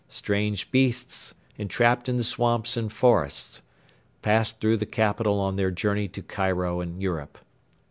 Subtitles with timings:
[0.09, 3.61] Strange beasts, entrapped in the swamps and forests,
[4.23, 7.37] passed through the capital on their journey to Cairo and Europe.